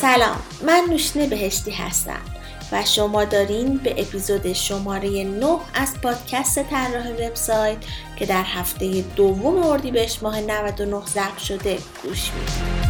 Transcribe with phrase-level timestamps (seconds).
[0.00, 2.20] سلام من نوشنه بهشتی هستم
[2.72, 7.76] و شما دارین به اپیزود شماره 9 از پادکست طراح وبسایت
[8.16, 12.88] که در هفته دوم اردیبهشت ماه 99 ضبط شده گوش می‌دید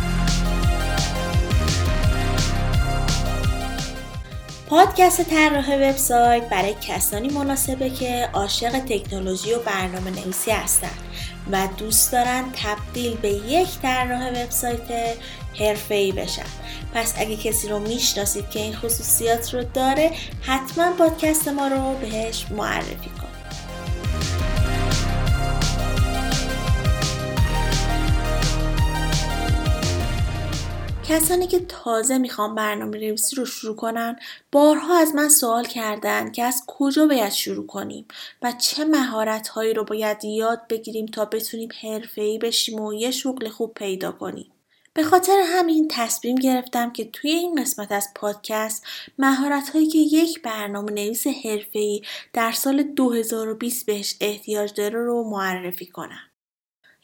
[4.68, 11.07] پادکست طراح وبسایت برای کسانی مناسبه که عاشق تکنولوژی و برنامه نویسی هستند
[11.52, 15.16] و دوست دارن تبدیل به یک طراح وبسایت
[15.58, 16.42] حرفه‌ای بشن.
[16.94, 20.10] پس اگه کسی رو می‌شناسید که این خصوصیات رو داره
[20.42, 23.27] حتما پادکست ما رو بهش معرفی کن.
[31.08, 34.16] کسانی که تازه می‌خوان برنامه نویسی رو شروع کنن
[34.52, 38.06] بارها از من سوال کردن که از کجا باید شروع کنیم
[38.42, 43.48] و چه مهارت هایی رو باید یاد بگیریم تا بتونیم حرفه‌ای بشیم و یه شغل
[43.48, 44.52] خوب پیدا کنیم.
[44.94, 48.86] به خاطر همین تصمیم گرفتم که توی این قسمت از پادکست
[49.18, 55.86] مهارت هایی که یک برنامه نویس حرفه‌ای در سال 2020 بهش احتیاج داره رو معرفی
[55.86, 56.27] کنم.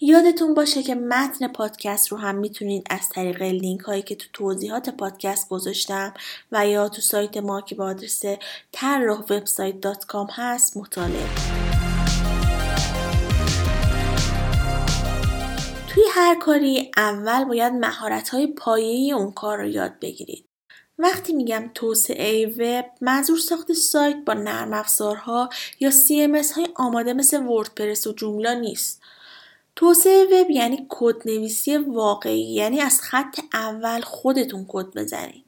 [0.01, 4.91] یادتون باشه که متن پادکست رو هم می‌تونید از طریق لینک هایی که تو توضیحات
[4.91, 6.15] پادکست گذاشتم
[6.53, 8.23] و یا تو سایت ما که با آدرس
[8.73, 9.25] طراح
[10.31, 11.29] هست مطالعه
[15.89, 20.49] توی هر کاری اول باید مهارت های پایه اون کار رو یاد بگیرید.
[20.99, 25.49] وقتی میگم توسعه وب منظور ساخت سایت با نرم افزارها
[25.81, 29.03] یا CMS های آماده مثل وردپرس و جوملا نیست.
[29.77, 30.89] توسعه وب یعنی
[31.27, 35.45] نویسی واقعی یعنی از خط اول خودتون کد بزنید.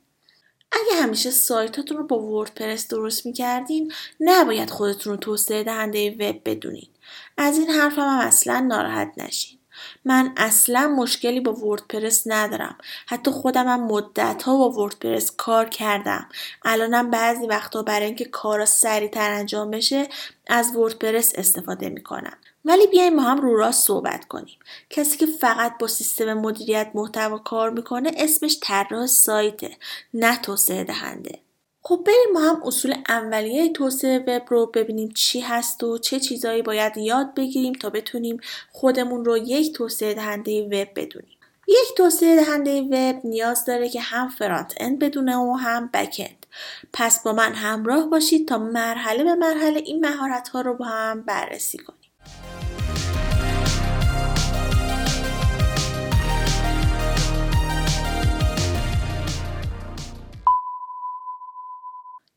[0.73, 6.89] اگه همیشه سایتاتون رو با وردپرس درست می‌کردین نباید خودتون رو توسعه دهنده وب بدونین.
[7.37, 9.59] از این حرفم هم اصلا ناراحت نشین.
[10.05, 16.29] من اصلا مشکلی با وردپرس ندارم حتی خودم هم مدت ها با وردپرس کار کردم
[16.63, 20.09] الانم بعضی وقتا برای اینکه کارا سریعتر انجام بشه
[20.47, 24.59] از وردپرس استفاده می‌کنم ولی بیایم با هم رو راست صحبت کنیم
[24.91, 29.77] کسی که فقط با سیستم مدیریت محتوا کار می‌کنه اسمش طراح سایته
[30.15, 31.39] نه توسعه دهنده
[31.83, 36.63] خب بریم ما هم اصول اولیه توسعه وب رو ببینیم چی هست و چه چیزایی
[36.63, 38.41] باید یاد بگیریم تا بتونیم
[38.71, 41.37] خودمون رو یک توسعه دهنده وب بدونیم
[41.69, 46.47] یک توسعه دهنده وب نیاز داره که هم فرانت اند بدونه و هم بک اند.
[46.93, 51.23] پس با من همراه باشید تا مرحله به مرحله این مهارت ها رو با هم
[51.23, 52.06] بررسی کنیم.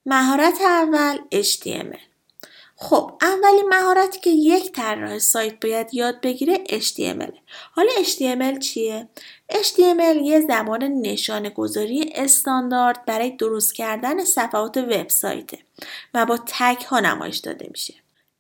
[0.10, 2.00] مهارت اول HTML
[2.76, 7.34] خب اولین مهارتی که یک طراح سایت باید یاد بگیره HTML
[7.72, 9.08] حالا HTML چیه؟
[9.52, 15.60] HTML یه زبان نشانه گذاری استاندارد برای درست کردن صفحات وبسایته
[16.14, 17.94] و با تگ ها نمایش داده میشه.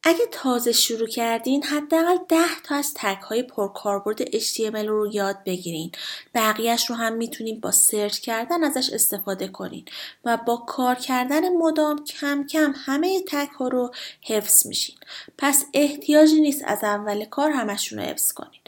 [0.03, 5.91] اگه تازه شروع کردین حداقل 10 تا از تک های پرکاربرد HTML رو یاد بگیرین.
[6.35, 9.85] بقیهش رو هم می‌تونین با سرچ کردن ازش استفاده کنین
[10.25, 14.95] و با کار کردن مدام کم کم همه تک ها رو حفظ میشین.
[15.37, 18.61] پس احتیاجی نیست از اول کار همشون رو حفظ کنین.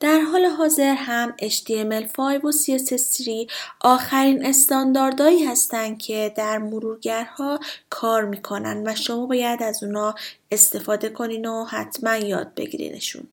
[0.00, 8.82] در حال حاضر هم HTML5 و CSS3 آخرین استانداردهایی هستند که در مرورگرها کار می‌کنن
[8.86, 10.14] و شما باید از اونا
[10.50, 13.28] استفاده کنین و حتما یاد بگیرینشون.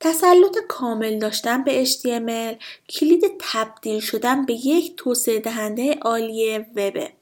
[0.00, 7.12] تسلط کامل داشتن به HTML کلید تبدیل شدن به یک توسعه دهنده عالی وبه.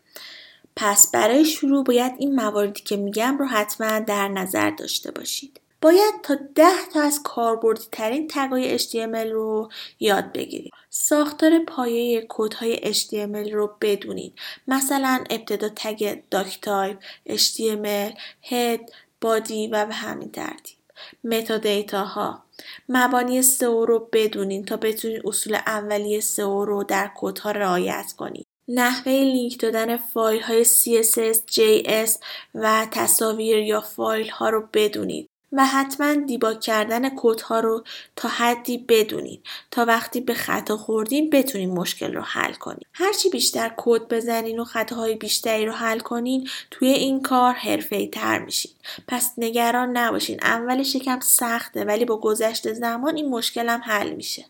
[0.76, 5.60] پس برای شروع باید این مواردی که میگم رو حتما در نظر داشته باشید.
[5.82, 10.72] باید تا ده تا از کاربردی ترین tag ای HTML رو یاد بگیرید.
[10.90, 14.34] ساختار پایه کدهای HTML رو بدونید.
[14.68, 20.78] مثلا ابتدا tag doctype، HTML، head، body و به همین ترتیب.
[21.24, 22.44] meta ها
[22.88, 28.46] مبانی سئو رو بدونین تا بتونید اصول اولیه سئو رو در کدها رعایت کنید.
[28.68, 32.10] نحوه لینک دادن فایل های CSS, JS
[32.54, 35.30] و تصاویر یا فایل ها رو بدونید.
[35.52, 37.84] و حتما دیباگ کردن کودها رو
[38.16, 39.40] تا حدی بدونین.
[39.70, 42.84] تا وقتی به خطا خوردین بتونین مشکل رو حل کنین.
[42.92, 48.38] هرچی بیشتر کد بزنین و خطاهای بیشتری رو حل کنین توی این کار حرفه تر
[48.38, 48.72] میشین.
[49.08, 50.38] پس نگران نباشین.
[50.42, 54.44] اولش یکم سخته ولی با گذشت زمان این مشکل هم حل میشه.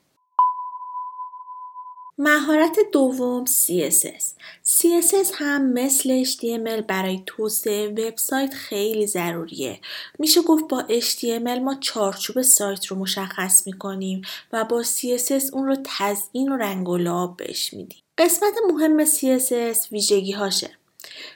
[2.20, 4.24] مهارت دوم CSS
[4.64, 9.80] CSS هم مثل HTML برای توسعه وبسایت خیلی ضروریه.
[10.18, 14.22] میشه گفت با HTML ما چارچوب سایت رو مشخص می‌کنیم
[14.52, 18.02] و با CSS اون رو تزیین و رنگ و لعاب بهش میدیم.
[18.18, 20.77] قسمت مهم CSS ویژگی هاشه.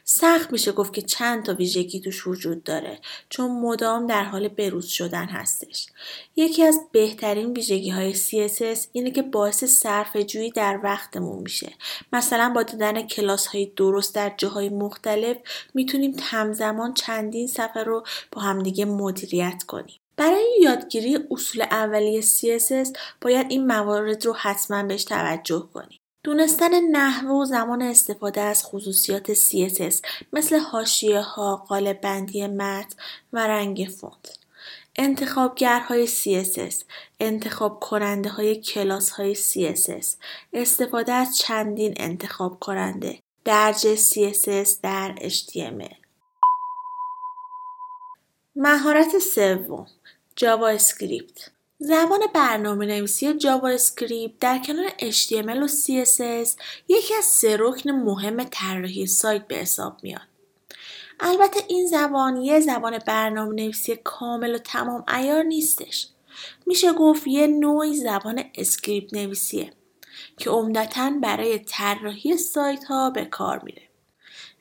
[0.04, 2.98] سخت میشه گفت که چند تا ویژگی توش وجود داره
[3.28, 5.86] چون مدام در حال بروز شدن هستش.
[6.36, 11.72] یکی از بهترین ویژگی های CSS اینه که باعث صرف جویی در وقتمون میشه.
[12.12, 15.36] مثلا با دیدن کلاس های درست در جاهای مختلف
[15.74, 20.00] می‌تونیم همزمان چندین صفحه رو با همدیگه مدیریت کنیم.
[20.16, 26.01] برای یادگیری اصول اولیه CSS باید این موارد رو حتما بهش توجه کنیم.
[26.24, 30.00] دونستن نحوه و زمان استفاده از خصوصیات CSS
[30.32, 32.96] مثل حاشیه ها، قالب بندی متن
[33.32, 34.38] و رنگ فونت.
[34.96, 36.74] انتخابگرهای CSS،
[37.20, 40.06] انتخاب کننده های کلاس های CSS،
[40.52, 45.94] استفاده از چندین انتخاب کننده، درج CSS در HTML.
[48.56, 49.86] مهارت سوم
[50.36, 51.50] JavaScript
[51.84, 56.50] زبان برنامه نویسی JavaScript در کنار HTML و CSS
[56.88, 60.28] یکی از سه رکن مهم طراحی سایت به حساب میاد.
[61.20, 66.08] البته این زبان یه زبان برنامه نویسی کامل و تمام عیار نیستش.
[66.66, 69.72] میشه گفت یه نوعی زبان اسکریپت نویسیه
[70.36, 73.82] که عمدتا برای طراحی سایت ها به کار میره.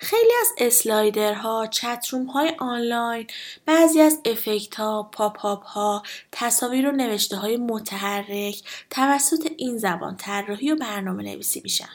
[0.03, 3.27] خیلی از slider ها، chatroom های آنلاین،
[3.65, 10.71] بعضی از افکت ها، pop-up ها، تصاویر و نوشته های متحرک توسط این زبان طراحی
[10.71, 11.89] و برنامه نویسی میشن.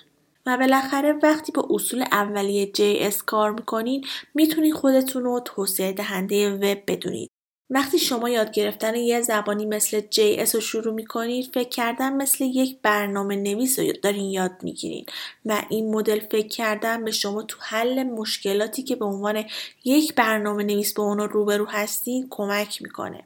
[0.47, 6.83] و بالاخره وقتی با اصول اولیه JS کار می‌کنین می‌تونید خودتون رو توسعه دهنده وب
[6.87, 7.31] بدونید
[7.71, 12.79] وقتی شما یاد گرفتن یه زبانی مثل JS رو شروع می‌کنید فکر کردن مثل یک
[12.83, 15.07] برنامه نویس رو دارین یاد می‌گیرین
[15.47, 19.45] و این مدل فکر کردن به شما تو حل مشکلاتی که به عنوان
[19.85, 23.25] یک برنامه نویس با اونا روبرو هستین کمک می‌کنه.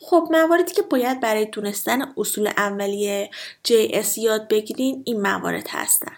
[0.00, 3.30] خب مواردی که باید برای دونستن اصول اولیه
[3.68, 6.16] JS یاد بگیرین این موارد هستن.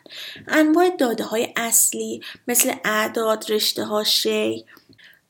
[0.49, 4.65] انواع داده های اصلی مثل اعداد، رشته ها، شی،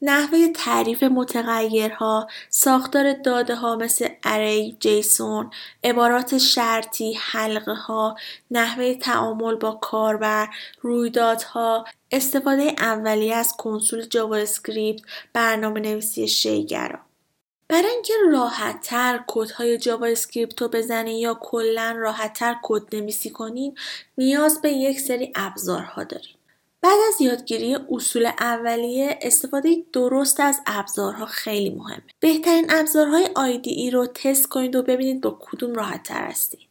[0.02, 5.50] نحوه تعریف متغیرها، ساختار داده ها مثل array، JSON،
[5.84, 8.16] عبارات شرطی، حلقه ها،
[8.50, 10.48] نحوه تعامل با کاربر،
[10.80, 15.02] رویدادها، استفاده اولیه از کنسول JavaScript،
[15.32, 16.98] برنامه نویسی شی‌گرا.
[17.68, 23.78] برای اینکه راحتتر کدهای JavaScript رو بزنین یا کلا راحتتر کد نویسی کنین
[24.18, 26.35] نیاز به یک سری ابزارها داریم.
[26.86, 32.02] بعد از یادگیری اصول اولیه استفاده درست از ابزارها خیلی مهمه.
[32.20, 33.28] بهترین ابزارهای
[33.64, 36.65] ای رو تست کنید و ببینید با کدوم راحت تر هستید.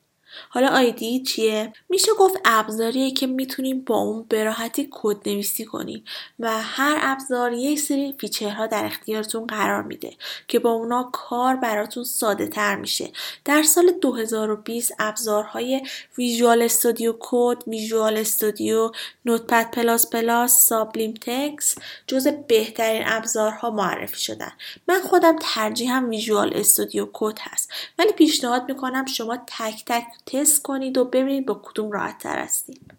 [0.50, 6.04] حالا آیدی چیه؟ میشه گفت ابزاریه که می‌تونیم با اون به راحتی کد نویسی کنیم
[6.40, 10.14] و هر ابزار یک سری فیچرها در اختیارتون قرار میده
[10.48, 13.12] که با اونا کار براتون ساده تر میشه.
[13.46, 15.82] در سال 2020 ابزارهای
[16.18, 18.92] Visual Studio Code، Visual Studio،
[19.26, 21.76] Notepad++، Sublime Text
[22.08, 24.52] جزء بهترین ابزارها معرفی شدن.
[24.88, 30.98] من خودم ترجیحم Visual Studio Code هست ولی پیشنهاد می‌کنم شما تک تک تست کنید
[30.98, 32.94] و ببینید با کدوم راحت تر هستید.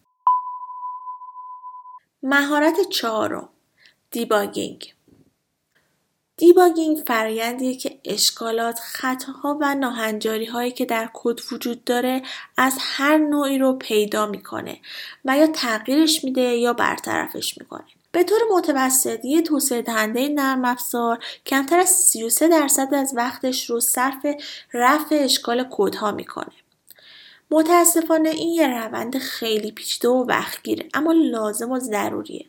[2.22, 3.48] مهارت چهارم
[4.10, 4.94] debugging
[6.36, 12.22] debugging فرایندیه که اشکالات، خطاها و ناهنجاری هایی که در کد وجود داره
[12.56, 14.80] از هر نوعی رو پیدا می‌کنه
[15.24, 17.84] و یا تغییرش میده یا برطرفش می‌کنه.
[18.12, 23.80] به طور متوسط یه توسعه دهنده نرم افزار کمتر از 33 درصد از وقتش رو
[23.80, 24.26] صرف
[24.72, 26.52] رفع اشکال کدها می‌کنه.
[27.50, 32.46] متاسفانه این یه روند خیلی پیچیده و وقتگیره اما لازم و ضروریه.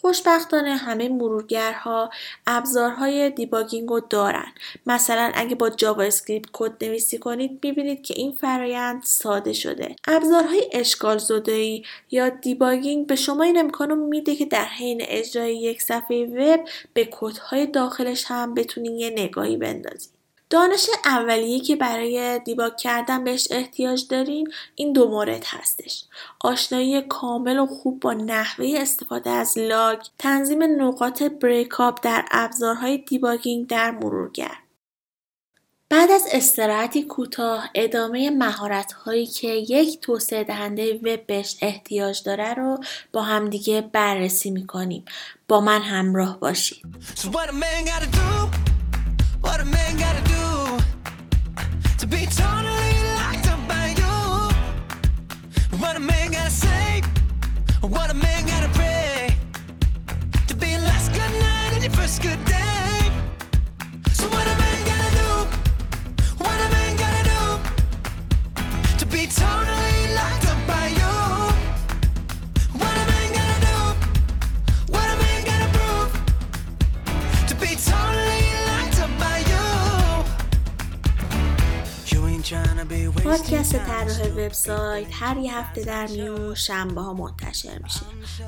[0.00, 2.10] خوشبختانه همه مرورگرها
[2.46, 4.52] ابزارهای دیباگینگ رو دارن.
[4.86, 9.96] مثلا اگه با JavaScript کد نویسی کنید می‌بینید که این فرایند ساده شده.
[10.08, 15.82] ابزارهای اشکال زدایی یا debugging به شما این امکان میده که در حین اجرای یک
[15.82, 20.17] صفحه وب به کدهای داخلش هم بتونید یه نگاهی بندازید.
[20.50, 26.04] دانش اولیه که برای debug کردن بهش احتیاج دارین این دو مورد هستش.
[26.40, 33.66] آشنایی کامل و خوب با نحوه استفاده از log، تنظیم نقاط breakpoint در ابزارهای debugging
[33.66, 34.56] در مرورگر.
[35.90, 42.54] بعد از استراحتی کوتاه ادامه مهارت هایی که یک توسعه دهنده وب بهش احتیاج داره
[42.54, 42.78] رو
[43.12, 45.04] با همدیگه بررسی می‌کنیم.
[45.48, 46.84] با من همراه باشید.
[47.16, 47.50] What
[52.10, 55.78] be totally locked up by you?
[55.78, 57.02] What a man gotta say?
[57.80, 59.36] What a man gotta pray
[60.46, 62.38] to be last good night and your first good
[83.24, 88.00] پادکست طراح وبسایت هر یه هفته در میون شنبه ها منتشر میشه.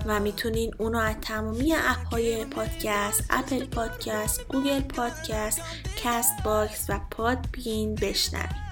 [0.06, 5.60] و می‌تونین اونو از تمامی اپ های پادکست Apple Podcast Google Podcast
[5.96, 8.70] Castbox و Podbean بشنوید.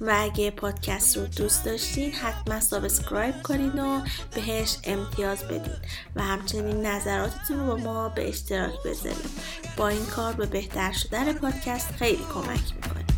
[0.00, 4.00] و اگه پادکست رو دوست داشتین حتما subscribe کنین و
[4.34, 5.76] بهش امتیاز بدین.
[6.16, 9.30] و همچنین نظراتتون رو با ما به اشتراک بذارین.
[9.76, 13.17] با این کار به بهتر شدن پادکست خیلی کمک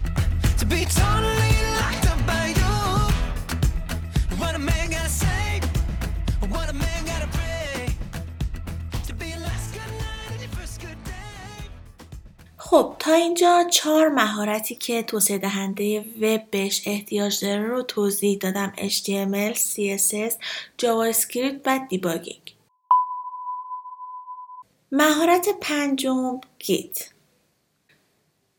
[12.57, 18.73] خب تا اینجا چهار مهارتی که توسعه دهنده وب بهش احتیاج داره رو توضیح دادم.
[18.77, 20.35] HTML, CSS,
[20.83, 22.57] JavaScript و debugging.
[24.93, 27.11] مهارت پنجم Git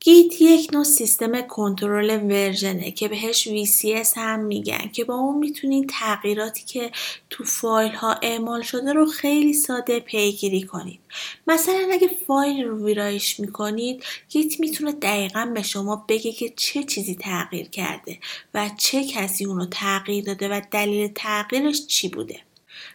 [0.03, 5.37] Git یک نوع سیستم کنترل version ه که بهش VCS هم میگن که با اون
[5.37, 6.91] می‌تونید تغییراتی که
[7.29, 10.99] تو فایل ها اعمال شده رو خیلی ساده پیگیری کنید.
[11.47, 17.15] مثلا اگه فایل رو ویرایش می‌کنید Git می‌تونه دقیقا به شما بگه که چه چیزی
[17.15, 18.19] تغییر کرده
[18.53, 22.39] و چه کسی اونو تغییر داده و دلیل تغییرش چی بوده.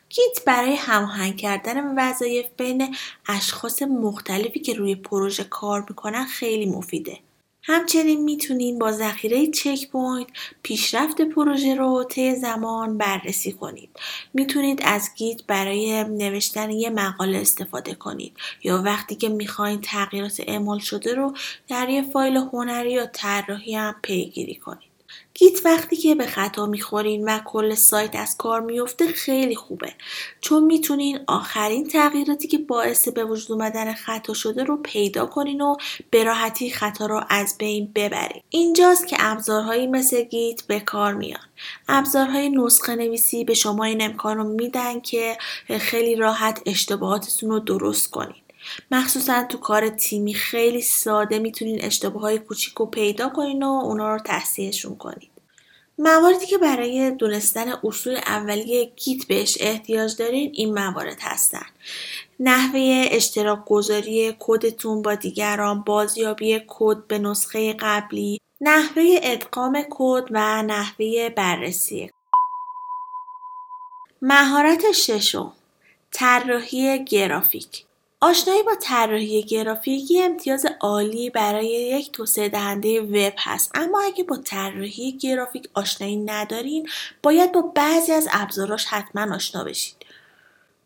[0.09, 2.97] Git برای هماهنگ کردن وظایف بین
[3.29, 7.19] اشخاص مختلفی که روی پروژه کار می‌کنن خیلی مفیده.
[7.63, 10.27] همچنین می‌تونین با ذخیره checkpoint
[10.63, 13.91] پیشرفت پروژه رو طی زمان بررسی کنید.
[14.35, 20.79] می‌تونید از گیت برای نوشتن یه مقاله استفاده کنید یا وقتی که می‌خواین تغییرات اعمال
[20.79, 21.35] شده رو
[21.69, 24.96] در یه فایل هنری یا طراحی هم پیگیری کنید.
[25.39, 29.93] گیت وقتی که به خطا می‌خورین و کل سایت از کار میفته خیلی خوبه.
[30.41, 35.77] چون می‌تونین آخرین تغییراتی که باعث به وجود اومدن خطا شده رو پیدا کنین و
[36.11, 38.43] به راحتی خطا رو از بین ببرین.
[38.49, 41.41] اینجاست که ابزارهایی مثل گیت به کار میان.
[41.89, 45.39] ابزارهای نسخه نویسی به شما این امکان رو میدن که
[45.81, 48.46] خیلی راحت اشتباهاتتون رو درست کنین.
[48.91, 54.13] مخصوصا تو کار تیمی خیلی ساده می‌تونین اشتباه های کوچیک رو پیدا کنین و اونا
[54.15, 55.31] رو تحصیلشون کنین.
[55.99, 61.67] مواردی که برای دونستن اصول اولیه گیت بهش احتیاج دارین این موارد هستن.
[62.41, 70.63] نحوه اشتراک گذاری کدتون با دیگران، بازیابی کد به نسخه قبلی، نحوه ادغام کد و
[70.63, 72.11] نحوه بررسی.
[74.23, 75.53] مهارت ششم
[76.13, 77.86] طراحی گرافیک
[78.27, 83.71] آشنایی با طراحی گرافیکی امتیاز عالی برای یک توسعه دهنده وب هست.
[83.75, 86.89] اما اگه با طراحی گرافیک آشنایی ندارین
[87.23, 89.97] باید با بعضی از ابزاراش حتما آشنا بشید.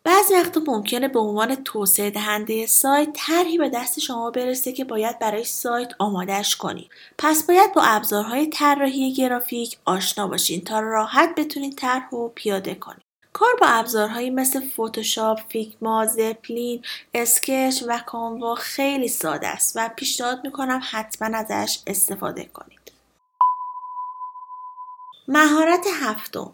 [0.04, 5.18] بعضی وقتا ممکنه به عنوان توسعه دهنده سایت طرحی به دست شما برسه که باید
[5.18, 6.90] برای سایت آمادش کنید.
[7.18, 13.09] پس باید با ابزارهای طراحی گرافیک آشنا باشین تا راحت بتونید طرح رو پیاده کنید.
[13.32, 16.84] کار با ابزارهایی مثل فوتوشاپ، فیگما، زپلین،
[17.14, 22.92] اسکچ و کانوا خیلی ساده است و پیشنهاد می‌کنم حتما ازش استفاده کنید.
[25.28, 26.52] مهارت هفتم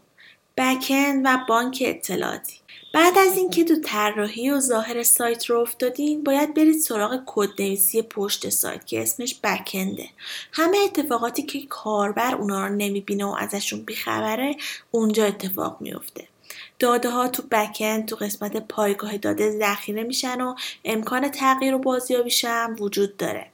[0.57, 2.57] بکن و بانک اطلاعاتی.
[2.95, 8.49] بعد از اینکه تو طراحی و ظاهر سایت رو افتادین باید برید سراغ کدنویسی پشت
[8.49, 10.09] سایت که اسمش بکنده
[10.53, 14.57] همه اتفاقاتی که کاربر اونا رو نمی‌بینه و ازشون بیخبره
[14.91, 16.29] اونجا اتفاق میفته
[16.79, 20.55] داده ها تو backend تو قسمت پایگاه داده ذخیره میشن و
[20.85, 23.47] امکان تغییر و بازیابیش هم وجود داره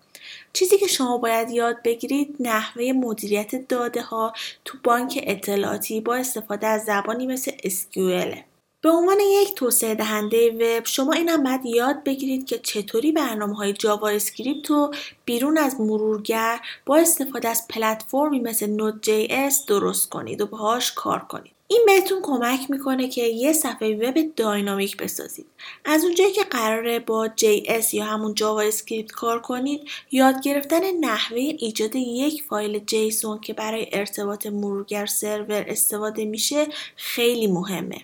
[0.53, 4.33] چیزی که شما باید یاد بگیرید نحوه مدیریت داده ها
[4.65, 8.39] تو بانک اطلاعاتی با استفاده از زبانی مثل SQL.
[8.83, 13.57] به عنوان یک توسعه دهنده وب شما این هم باید یاد بگیرید که چطوری برنامه
[13.57, 19.29] های JavaScript رو بیرون از مرورگر با استفاده از پلتفرمی مثل Node J
[19.69, 21.53] درست کنید و باهاش کار کنید.
[21.73, 25.47] این بهتون کمک می‌کنه که یه صفحه وب dynamic بسازید.
[25.85, 31.97] از اونجایی که قراره با JS یا همون JavaScript کار کنید، یاد گرفتن نحوه ایجاد
[31.97, 38.01] یک فایل JSON که برای ارتباط مرورگر سرور استفاده میشه خیلی مهمه.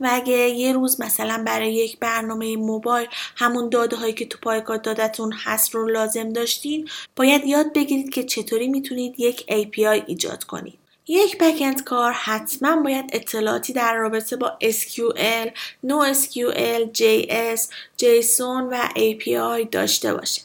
[0.00, 4.78] و اگه یه روز مثلا برای یک برنامه موبایل همون داده هایی که تو پایگاه
[4.78, 10.83] دادتون هست رو لازم داشتین باید یاد بگیرید که چطوری می‌تونید یک API ایجاد کنید.
[11.08, 15.48] یک بکند کار حتما باید اطلاعاتی در رابطه با SQL,
[15.86, 17.60] NoSQL, JS,
[18.02, 20.42] JSON و API داشته باشه.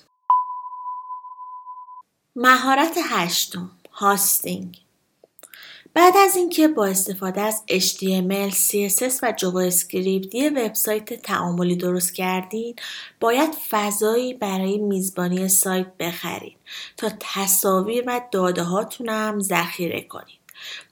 [2.36, 4.78] مهارت هشتم هاستینگ
[5.94, 12.76] بعد از اینکه با استفاده از HTML, CSS و JavaScript یه وبسایت تعاملی درست کردین
[13.20, 16.58] باید فضایی برای میزبانی سایت بخرید
[16.98, 20.39] تا تصاویر و داده هاتون هم ذخیره کنید.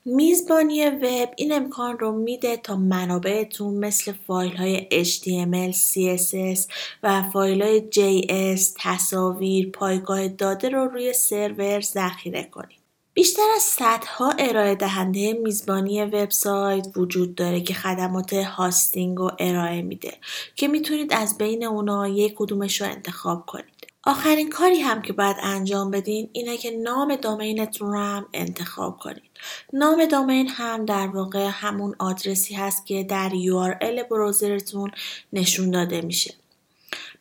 [0.06, 6.72] میزبانی وب این امکان رو میده تا منابعتون مثل فایل های HTML, CSS
[7.04, 12.78] و فایل های JS، تصاویر، پایگاه داده رو روی سرور ذخیره کنید.
[13.14, 20.14] بیشتر از صدها ارائه دهنده میزبانی وبسایت وجود داره که خدمات هاستینگ رو ارائه میده
[20.56, 23.77] که می‌تونید از بین اونا یک کدومش رو انتخاب کنید.
[24.08, 29.32] آخرین کاری هم که باید انجام بدین اینه که نام دامینتون رو هم انتخاب کنید.
[29.74, 34.92] نام دامین هم در واقع همون آدرسی هست که در URL براوزرتون
[35.34, 36.34] نشون داده میشه.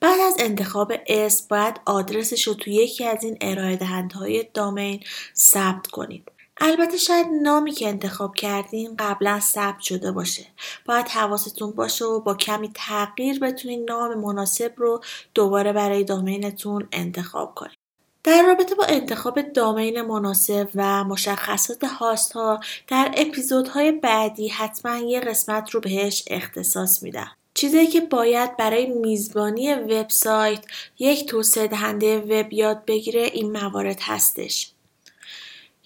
[0.00, 5.00] بعد از انتخاب اسم باید آدرسش رو توی یکی از این ارائه دهندهای دامین
[5.37, 6.31] ثبت کنید.
[6.61, 10.47] البته شاید نامی که انتخاب کردین قبلا ثبت شده باشه.
[10.87, 15.01] باید حواستون باشه و با کمی تغییر بتونید نام مناسب رو
[15.35, 17.79] دوباره برای دامینتون انتخاب کنید.
[18.25, 25.21] در رابطه با انتخاب دامین مناسب و مشخصات هاست ها در اپیزودهای بعدی حتما یه
[25.21, 27.31] قسمت رو بهش اختصاص میدم.
[27.55, 30.65] چیزی که باید برای میزبانی وبسایت
[30.99, 34.75] یک توسعه دهنده وب یاد بگیره این موارد هستش.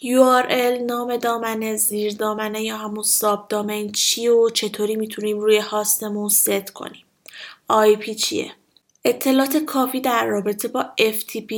[0.02, 6.28] URL نام دامنه زیر دامنه یا همون sub domain چی و چطوری می‌تونیم روی هاستمون
[6.28, 7.04] ست کنیم.
[7.71, 8.52] IP چیه؟
[9.04, 11.52] اطلاعات کافی در رابطه با FTP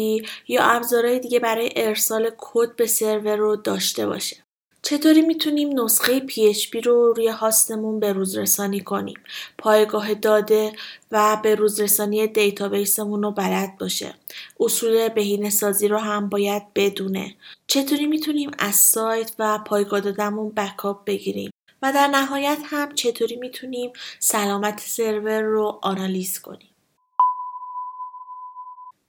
[0.49, 4.37] یا ابزارهای دیگه برای ارسال کد به سرور رو داشته باشه.
[4.85, 9.19] چطوری می‌تونیم نسخه PHP رو روی هاستمون به روز رسانی کنیم؟
[9.59, 10.73] پایگاه داده
[11.13, 14.15] و به روز رسانی database مون رو بلد باشه.
[14.61, 17.37] اصول بهینه سازی رو هم باید بدونه.
[17.67, 21.51] چطوری می‌تونیم از سایت و پایگاه دادمون backup بگیریم؟
[21.83, 26.71] و در نهایت هم چطوری می‌تونیم سلامت سرور رو آنالیز کنیم؟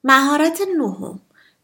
[0.04, 1.20] مهارت نهم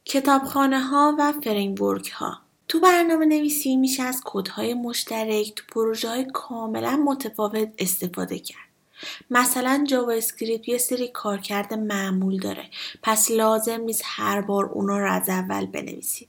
[0.06, 6.26] کتابخانه ها و framework ها تو برنامه نویسی میشه از کدهای مشترک تو پروژه های
[6.34, 8.70] کاملا متفاوت استفاده کرد.
[9.30, 12.66] مثلا JavaScript یه سری کارکرد معمول داره
[13.04, 16.28] پس لازم نیست هر بار اونا رو از اول بنویسید.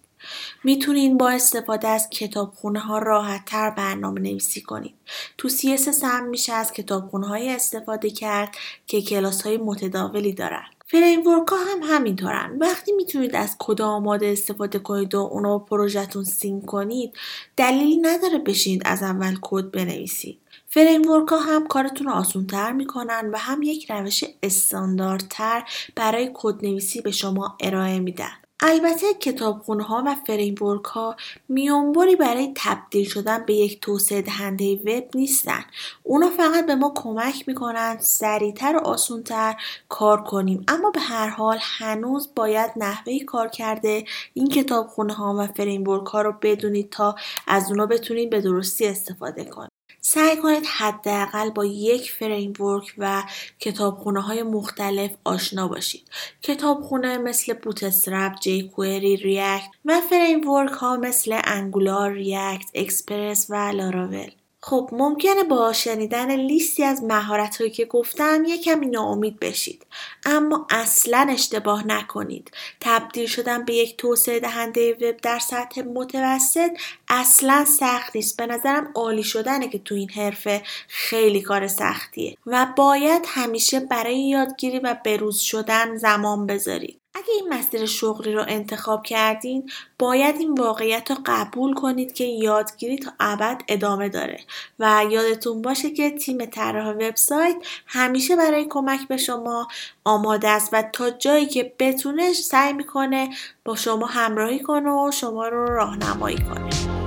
[0.64, 4.94] می‌تونین با استفاده از کتابخونه ها راحت تر برنامه نویسی کنید.
[5.38, 10.66] تو CSS هم میشه از کتابخونه های استفاده کرد که کلاس های متداولی دارن.
[10.90, 12.56] framework ها هم همینطورن.
[12.60, 17.12] وقتی می‌تونید از کد آماده استفاده کنید و اونو پروژهتون sync کنید
[17.56, 20.38] دلیلی نداره بشینید از اول کد بنویسید.
[20.68, 25.64] framework ها هم کارتون رو آسون تر می‌کنن و هم یک روش استانداردتر
[25.96, 28.39] برای کد نویسی به شما ارائه میدن.
[28.62, 31.16] البته کتابخونه ها و framework ها
[31.48, 35.64] میانبری برای تبدیل شدن به یک توسعه دهنده وب نیستن.
[36.02, 39.56] اونا فقط به ما کمک می‌کنن سریعتر و آسونتر
[39.88, 40.64] کار کنیم.
[40.68, 46.34] اما به هر حال هنوز باید نحوه کارکرد این کتابخونه ها و framework ها رو
[46.42, 47.14] بدونید تا
[47.46, 49.79] از اونا بتونید به درستی استفاده کنید.
[50.00, 53.22] سعی کنید حداقل با یک framework و
[53.60, 56.02] کتابخونه های مختلف آشنا باشید.
[56.42, 64.30] کتابخونه مثل Bootstrap، jQuery، React و framework ها مثل Angular، React، Express و لاراول.
[64.62, 69.86] خب ممکنه با شنیدن لیستی از مهارت هایی که گفتم یه کمی ناامید بشید.
[70.24, 72.50] اما اصلا اشتباه نکنید.
[72.80, 76.70] تبدیل شدن به یک توسعه دهنده وب در سطح متوسط
[77.08, 78.36] اصلا سخت نیست.
[78.36, 82.36] به نظرم عالی شدنه که تو این حرفه خیلی کار سختیه.
[82.46, 86.99] و باید همیشه برای یادگیری و بروز شدن زمان بذارید.
[87.20, 92.98] اگه این مسیر شغلی رو انتخاب کردین باید این واقعیت رو قبول کنید که یادگیری
[92.98, 94.40] تا ابد ادامه داره.
[94.78, 97.56] و یادتون باشه که تیم طراح وبسایت
[97.86, 99.68] همیشه برای کمک به شما
[100.04, 103.30] آماده است و تا جایی که بتونه سعی می‌کنه
[103.64, 106.99] با شما همراهی کنه و شما رو راهنمایی کنه.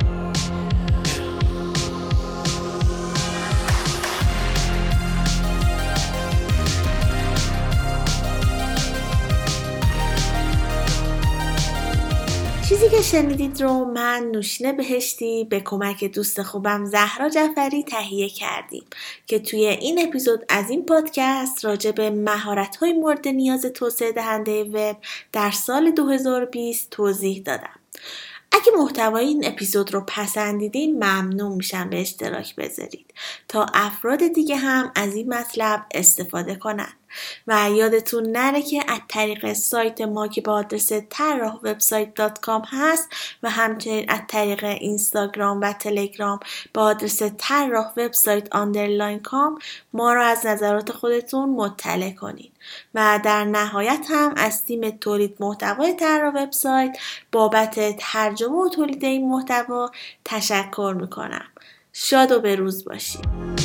[12.83, 18.83] چیزی که شنیدید رو من نوشینه بهشتی به کمک دوست خوبم زهرا جعفری تهیه کردیم
[19.27, 24.63] که توی این اپیزود از این پادکست راجع به مهارت های مورد نیاز توسعه دهنده
[24.63, 24.97] وب
[25.31, 27.79] در سال 2020 توضیح دادم.
[28.51, 33.13] اگه محتوای این اپیزود رو پسندیدین ممنون میشم به اشتراک بذارید
[33.47, 36.93] تا افراد دیگه هم از این مطلب استفاده کنن.
[37.47, 42.09] و یادتون نره که از طریق سایت ما که با آدرس طراح وبسایت
[42.67, 43.09] هست
[43.43, 46.39] و همچنین از طریق اینستاگرام و تلگرام
[46.73, 49.59] با آدرس طراح وبسایت underline com
[49.93, 52.51] ما را از نظرات خودتون مطلع کنین
[52.95, 56.97] و در نهایت هم از تیم تولید محتوای طراح وبسایت
[57.31, 59.91] بابت ترجمه و تولید این محتوا
[60.25, 61.45] تشکر می‌کنم.
[61.93, 63.62] شاد و به روز باشید.